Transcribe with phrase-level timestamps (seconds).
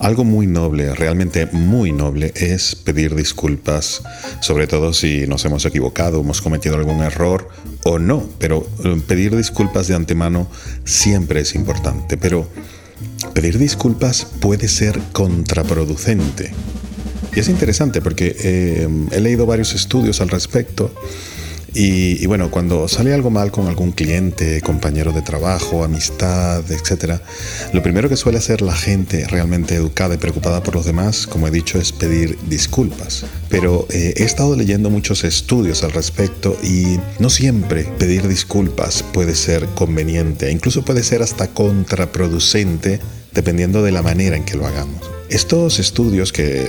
[0.00, 4.02] Algo muy noble, realmente muy noble, es pedir disculpas,
[4.40, 7.50] sobre todo si nos hemos equivocado, hemos cometido algún error
[7.84, 10.48] o no, pero eh, pedir disculpas de antemano
[10.84, 12.48] siempre es importante, pero
[13.34, 16.54] pedir disculpas puede ser contraproducente.
[17.36, 20.94] Y es interesante porque eh, he leído varios estudios al respecto
[21.74, 27.20] y, bueno, cuando sale algo mal con algún cliente, compañero de trabajo, amistad, etc.,
[27.72, 31.46] lo primero que suele hacer la gente realmente educada y preocupada por los demás, como
[31.46, 33.24] he dicho, es pedir disculpas.
[33.48, 39.34] Pero eh, he estado leyendo muchos estudios al respecto y no siempre pedir disculpas puede
[39.34, 43.00] ser conveniente, incluso puede ser hasta contraproducente
[43.32, 45.00] dependiendo de la manera en que lo hagamos.
[45.28, 46.66] Estos estudios, que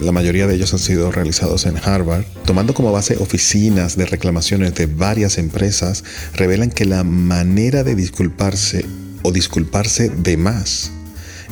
[0.00, 4.74] la mayoría de ellos han sido realizados en Harvard, tomando como base oficinas de reclamaciones
[4.74, 6.02] de varias empresas,
[6.34, 8.84] revelan que la manera de disculparse
[9.22, 10.90] o disculparse de más,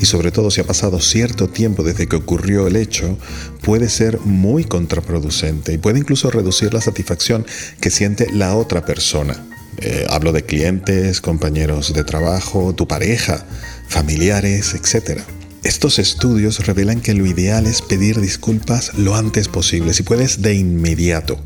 [0.01, 3.19] y sobre todo si ha pasado cierto tiempo desde que ocurrió el hecho,
[3.63, 7.47] puede ser muy contraproducente y puede incluso reducir la satisfacción
[7.81, 9.45] que siente la otra persona.
[9.81, 13.47] Eh, hablo de clientes, compañeros de trabajo, tu pareja,
[13.89, 15.23] familiares, etc.
[15.65, 20.55] Estos estudios revelan que lo ideal es pedir disculpas lo antes posible, si puedes de
[20.55, 21.39] inmediato,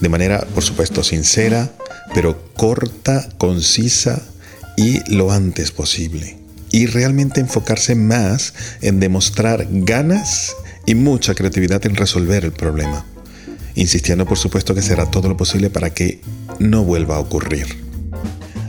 [0.00, 1.72] de manera, por supuesto, sincera,
[2.14, 4.22] pero corta, concisa
[4.76, 6.38] y lo antes posible.
[6.70, 13.06] Y realmente enfocarse más en demostrar ganas y mucha creatividad en resolver el problema,
[13.74, 16.20] insistiendo por supuesto que será todo lo posible para que
[16.58, 17.85] no vuelva a ocurrir.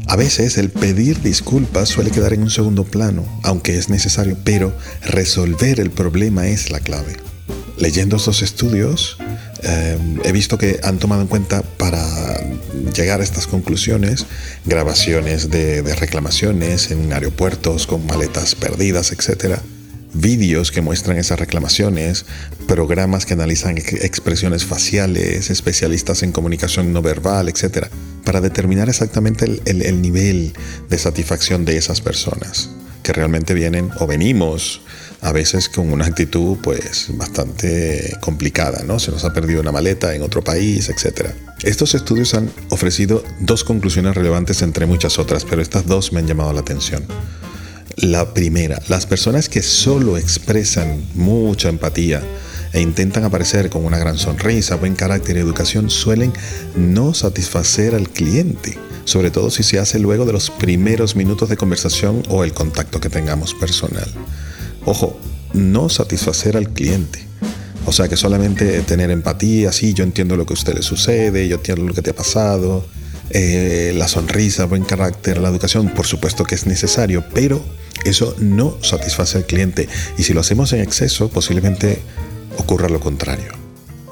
[0.10, 4.74] A veces el pedir disculpas suele quedar en un segundo plano, aunque es necesario, pero
[5.02, 7.18] resolver el problema es la clave.
[7.78, 9.18] Leyendo estos estudios,
[9.64, 12.02] eh, he visto que han tomado en cuenta para
[12.96, 14.26] llegar a estas conclusiones
[14.66, 19.60] grabaciones de, de reclamaciones en aeropuertos con maletas perdidas, etc
[20.14, 22.26] vídeos que muestran esas reclamaciones,
[22.66, 27.88] programas que analizan expresiones faciales, especialistas en comunicación no verbal, etc.,
[28.28, 30.52] para determinar exactamente el, nivel
[30.90, 32.70] de satisfacción de esas personas
[33.02, 34.82] que realmente vienen o venimos
[35.22, 39.00] a veces con una actitud pues bastante complicada, ¿no?
[39.00, 41.30] Se nos ha perdido una maleta en otro país, etc.
[41.64, 46.28] Estos estudios han ofrecido dos conclusiones relevantes entre muchas otras, pero estas dos me han
[46.28, 47.06] llamado la atención.
[47.96, 52.22] La primera, las personas que solo expresan mucha empatía
[52.74, 56.34] e intentan aparecer con una gran sonrisa, buen carácter y educación suelen
[56.76, 61.58] no satisfacer al cliente, sobre todo si se hace luego de los primeros minutos de
[61.58, 64.10] conversación o el contacto que tengamos personal.
[64.86, 65.20] Ojo,
[65.54, 67.26] no satisfacer al cliente.
[67.86, 71.48] O sea que solamente tener empatía, sí, yo entiendo lo que a usted le sucede,
[71.48, 72.86] yo entiendo lo que te ha pasado,
[73.30, 77.64] eh, la sonrisa, buen carácter, la educación, por supuesto que es necesario, pero
[78.06, 82.00] eso no satisface al cliente y si lo hacemos en exceso posiblemente
[82.58, 83.54] ocurra lo contrario.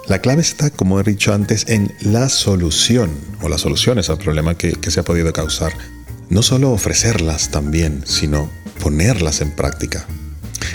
[0.07, 3.11] La clave está, como he dicho antes, en la solución
[3.41, 5.73] o las soluciones al problema que, que se ha podido causar.
[6.29, 10.05] No solo ofrecerlas también, sino ponerlas en práctica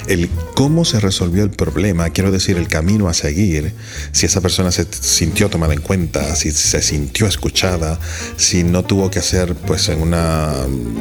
[0.07, 3.73] el cómo se resolvió el problema, quiero decir el camino a seguir,
[4.13, 7.99] si esa persona se sintió tomada en cuenta, si se sintió escuchada,
[8.37, 10.53] si no tuvo que hacer pues en una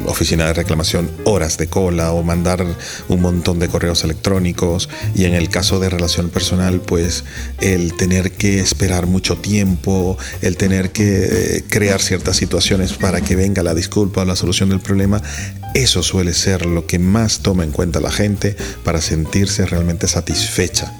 [0.06, 2.64] oficina de reclamación horas de cola o mandar
[3.08, 7.24] un montón de correos electrónicos y en el caso de relación personal pues
[7.60, 13.36] el tener que esperar mucho tiempo, el tener que eh, crear ciertas situaciones para que
[13.36, 15.22] venga la disculpa o la solución del problema,
[15.74, 20.92] eso suele ser lo que más toma en cuenta la gente para sentirse realmente satisfecha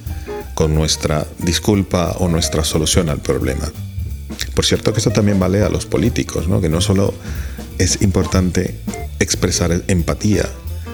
[0.55, 3.71] con nuestra disculpa o nuestra solución al problema.
[4.55, 6.61] Por cierto que esto también vale a los políticos, ¿no?
[6.61, 7.15] que no solo
[7.79, 8.79] es importante
[9.19, 10.49] expresar empatía,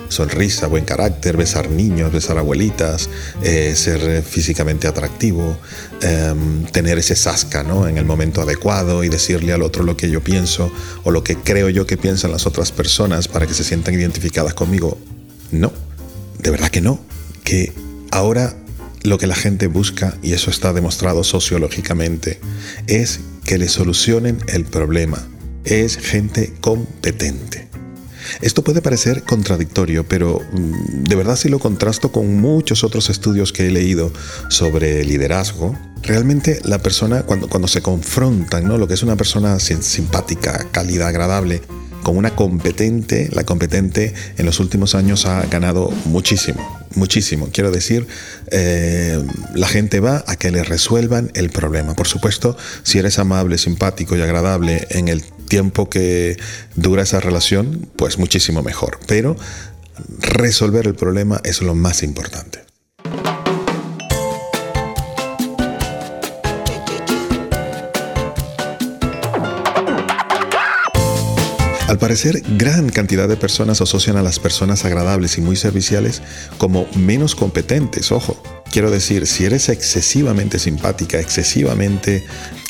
[0.08, 3.08] sonrisa, buen carácter, besar niños, besar abuelitas,
[3.42, 5.56] eh, ser físicamente atractivo,
[6.02, 7.88] em, tener ese sasca ¿no?
[7.88, 10.70] en el momento adecuado y decirle al otro lo que yo pienso
[11.04, 14.54] o lo que creo yo que piensan las otras personas para que se sientan identificadas
[14.54, 14.98] conmigo.
[15.50, 15.72] No,
[16.38, 17.00] de verdad que no.
[17.44, 17.72] Que
[18.10, 18.56] ahora
[19.02, 22.40] lo que la gente busca, y eso está demostrado sociológicamente,
[22.86, 25.26] es que le solucionen el problema.
[25.64, 27.65] Es gente competente.
[28.40, 33.52] Esto puede parecer contradictorio, pero mm, de verdad si lo contrasto con muchos otros estudios
[33.52, 34.12] que he leído
[34.48, 38.78] sobre liderazgo, realmente la persona cuando, cuando se confrontan, ¿no?
[38.78, 41.62] lo que es una persona simpática, cálida, agradable,
[42.06, 47.48] con una competente, la competente en los últimos años ha ganado muchísimo, muchísimo.
[47.52, 48.06] Quiero decir,
[48.52, 49.20] eh,
[49.56, 51.96] la gente va a que le resuelvan el problema.
[51.96, 56.36] Por supuesto, si eres amable, simpático y agradable en el tiempo que
[56.76, 59.00] dura esa relación, pues muchísimo mejor.
[59.08, 59.36] Pero
[60.20, 62.65] resolver el problema es lo más importante.
[71.98, 76.22] Parecer, gran cantidad de personas asocian a las personas agradables y muy serviciales
[76.58, 78.40] como menos competentes, ojo.
[78.72, 82.24] Quiero decir, si eres excesivamente simpática, excesivamente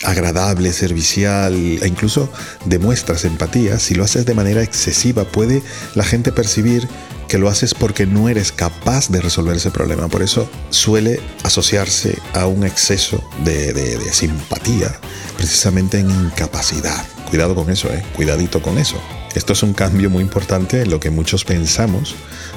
[0.04, 2.30] agradable, servicial e incluso
[2.66, 5.62] demuestras empatía, si lo haces de manera excesiva puede
[5.94, 6.86] la gente percibir
[7.28, 10.08] que lo haces porque no eres capaz de resolver ese problema.
[10.08, 14.98] Por eso suele asociarse a un exceso de, simpatía,
[15.36, 17.04] precisamente en incapacidad.
[17.28, 18.04] Cuidado con eso, ¿eh?
[18.14, 18.96] Cuidadito con eso.
[19.34, 22.14] Esto es un cambio muy importante en lo que muchos pensamos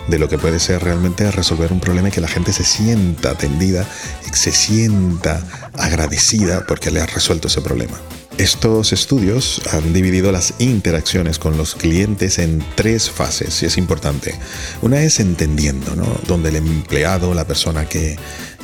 [0.08, 3.32] de lo que puede ser realmente resolver un problema y que la gente se sienta
[3.32, 3.86] atendida,
[4.32, 5.44] se sienta
[5.74, 8.00] agradecida porque le has resuelto ese problema.
[8.40, 14.34] Estos estudios han dividido las interacciones con los clientes en tres fases y es importante.
[14.82, 16.06] Una es entendiendo, ¿no?
[16.26, 18.16] Donde el empleado, la persona que,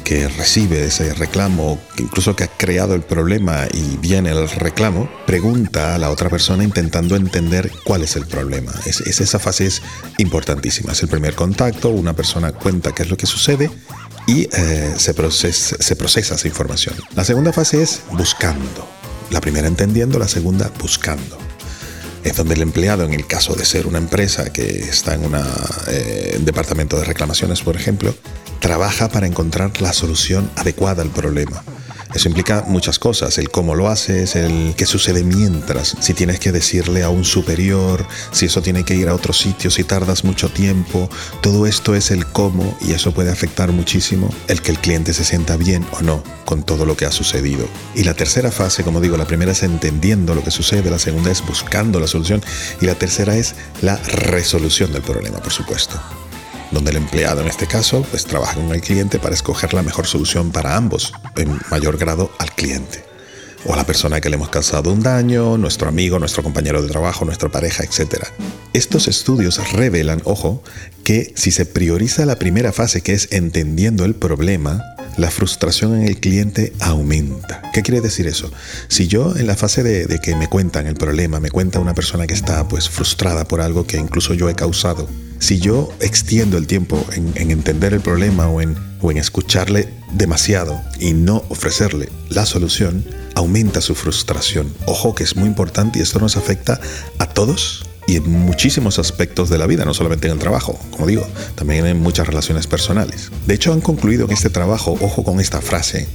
[0.05, 5.93] que recibe ese reclamo, incluso que ha creado el problema y viene el reclamo, pregunta
[5.93, 8.71] a la otra persona intentando entender cuál es el problema.
[8.85, 9.81] Es, esa fase es
[10.19, 10.93] importantísima.
[10.93, 13.69] Es el primer contacto, una persona cuenta qué es lo que sucede
[14.25, 16.95] y eh, se, procesa, se procesa esa información.
[17.13, 19.04] La segunda fase es buscando.
[19.35, 21.37] La primera entendiendo, la segunda buscando.
[22.23, 25.35] Es donde el empleado, en el caso de ser una empresa que está en un
[25.89, 28.15] eh, departamento de reclamaciones, por ejemplo,
[28.61, 31.61] trabaja para encontrar la solución adecuada al problema.
[32.13, 36.51] Eso implica muchas cosas, el cómo lo haces, el qué sucede mientras, si tienes que
[36.51, 40.49] decirle a un superior, si eso tiene que ir a otro sitio, si tardas mucho
[40.49, 41.09] tiempo,
[41.41, 45.25] todo esto es el cómo y eso puede afectar muchísimo el que el cliente se
[45.25, 47.67] sienta bien o no con todo lo que ha sucedido.
[47.95, 51.31] Y la tercera fase, como digo, la primera es entendiendo lo que sucede, la segunda
[51.31, 52.41] es buscando la solución
[52.81, 55.99] y la tercera es la resolución del problema, por supuesto
[56.75, 60.07] donde el empleado en este caso pues trabaja con el cliente para escoger la mejor
[60.07, 63.05] solución para ambos, en mayor grado al cliente
[63.65, 66.89] o a la persona que le hemos causado un daño, nuestro amigo, nuestro compañero de
[66.89, 68.25] trabajo, nuestra pareja, etc.
[68.73, 70.61] Estos estudios revelan, ojo,
[71.03, 76.07] que si se prioriza la primera fase que es entendiendo el problema, la frustración en
[76.07, 77.61] el cliente aumenta.
[77.73, 78.51] ¿Qué quiere decir eso?
[78.87, 82.27] Si yo en la fase de, que me cuentan el problema, me cuenta una persona
[82.27, 85.07] que está pues frustrada por algo que incluso yo he causado,
[85.39, 90.81] si yo extiendo el tiempo en, entender el problema o en, o en escucharle demasiado
[90.99, 94.73] y no ofrecerle la solución, aumenta su frustración.
[94.85, 96.79] Ojo que es muy importante y esto nos afecta
[97.19, 101.07] a todos y en muchísimos aspectos de la vida, no solamente en el trabajo, como
[101.07, 103.31] digo, también en muchas relaciones personales.
[103.47, 106.07] De hecho, han concluido en este trabajo, ojo con esta frase,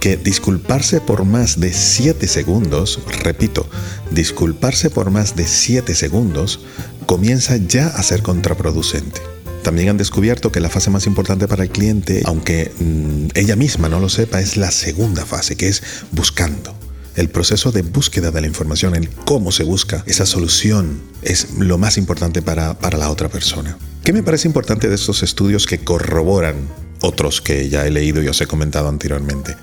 [0.00, 3.68] que disculparse por más de 7 segundos, repito,
[4.10, 6.60] disculparse por más de 7 segundos
[7.06, 9.20] comienza ya a ser contraproducente.
[9.62, 13.88] También han descubierto que la fase más importante para el cliente, aunque mm, ella misma
[13.88, 16.74] no lo sepa, es la segunda fase, que es buscando.
[17.14, 21.78] El proceso de búsqueda de la información, el cómo se busca esa solución, es lo
[21.78, 23.76] más importante para, para la otra persona.
[24.04, 26.56] ¿Qué me parece importante de estos estudios que corroboran
[27.00, 29.56] otros que ya he leído y os he comentado anteriormente?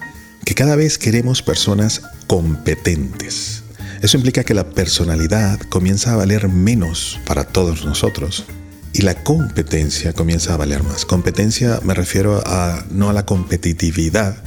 [0.46, 3.64] Que cada vez queremos personas competentes,
[4.02, 8.46] eso implica que la personalidad comienza a valer menos para todos nosotros
[8.94, 11.06] y la competencia comienza a valer más.
[11.06, 14.42] Competencia me refiero a no a la competitividad,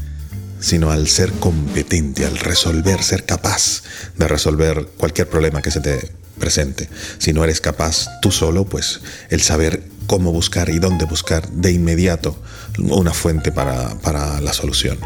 [0.63, 3.83] sino al ser competente, al resolver, ser capaz
[4.17, 6.89] de resolver cualquier problema que se te presente.
[7.19, 11.73] Si no eres capaz tú solo, pues el saber cómo buscar y dónde buscar de
[11.73, 12.41] inmediato
[12.79, 14.99] una fuente para, para la solución.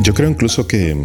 [0.00, 0.96] Yo creo incluso que,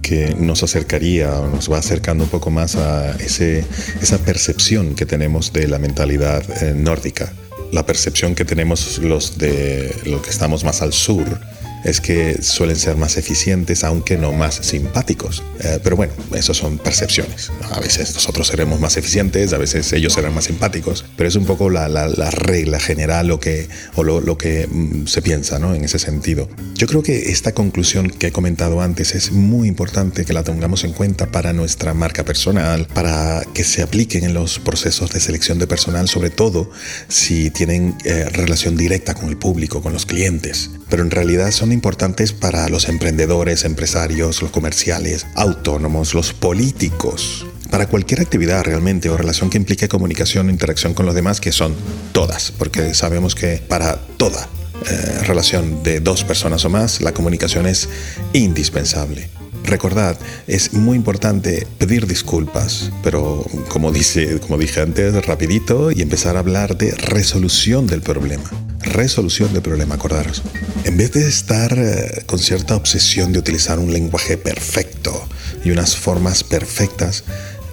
[0.00, 3.64] que, nos acercaría o nos va acercando un poco más a ese,
[4.00, 7.32] esa percepción que tenemos de la mentalidad eh, nórdica,
[7.72, 11.40] la percepción que tenemos los de los que estamos más al sur
[11.86, 15.44] es que suelen ser más eficientes, aunque no más simpáticos.
[15.60, 17.52] Eh, pero bueno, eso son percepciones.
[17.70, 21.46] A veces nosotros seremos más eficientes, a veces ellos serán más simpáticos, pero es un
[21.46, 21.86] poco la,
[22.30, 25.76] regla general lo que, o lo, que mm, se piensa ¿no?
[25.76, 26.48] en ese sentido.
[26.74, 30.82] Yo creo que esta conclusión que he comentado antes es muy importante que la tengamos
[30.82, 35.60] en cuenta para nuestra marca personal, para que se apliquen en los procesos de selección
[35.60, 36.68] de personal, sobre todo
[37.06, 40.70] si tienen eh, relación directa con el público, con los clientes.
[40.88, 47.86] Pero en realidad son importantes para los emprendedores, empresarios, los comerciales, autónomos, los políticos, para
[47.86, 51.74] cualquier actividad realmente o relación que implique comunicación o interacción con los demás, que son
[52.12, 54.48] todas, porque sabemos que para toda
[54.88, 57.88] eh, relación de dos personas o más, la comunicación es
[58.32, 59.28] indispensable.
[59.64, 60.16] Recordad,
[60.46, 64.38] es muy importante pedir disculpas, pero como, dije
[64.80, 70.42] antes, rapidito y empezar a hablar de resolución del problema resolución del problema, acordaros.
[70.84, 75.26] En vez de estar eh, con cierta obsesión de utilizar un lenguaje perfecto
[75.64, 77.24] y unas formas perfectas,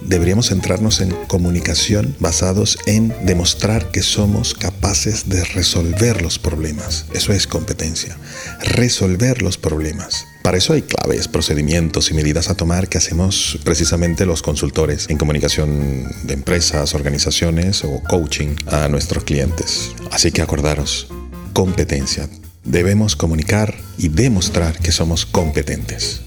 [0.02, 7.06] deberíamos centrarnos en comunicación basados en demostrar que somos capaces de resolver los problemas.
[7.14, 8.16] Eso es competencia.
[8.60, 10.26] Resolver los problemas.
[10.44, 15.16] Para eso hay claves, procedimientos y medidas a tomar que hacemos precisamente los consultores en
[15.16, 19.92] comunicación de empresas, organizaciones o coaching a nuestros clientes.
[20.10, 21.08] Así que acordaros,
[21.54, 22.28] competencia.
[22.62, 26.20] Debemos comunicar y demostrar que somos competentes.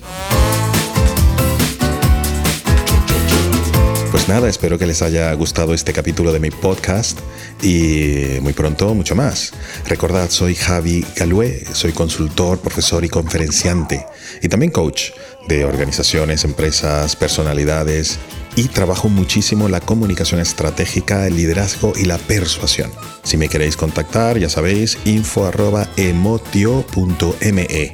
[4.27, 7.17] Pues nada, espero que les haya gustado este capítulo de mi podcast
[7.63, 9.53] y muy pronto mucho más.
[9.87, 14.05] Recordad, soy Javi Galué, soy consultor, profesor y conferenciante
[14.41, 15.11] y también coach
[15.47, 18.19] de organizaciones, empresas, personalidades
[18.57, 22.91] y trabajo muchísimo la comunicación estratégica, el liderazgo y la persuasión.
[23.23, 27.93] Si me queréis contactar, ya sabéis, info@emotio.me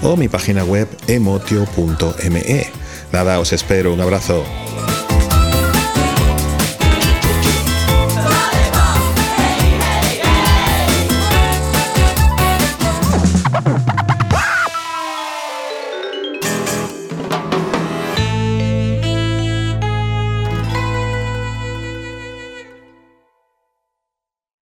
[0.00, 2.70] o mi página web emotio.me.
[3.12, 4.46] Nada, os espero, un abrazo.